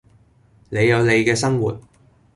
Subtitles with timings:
[0.69, 1.79] 你有你嘅生活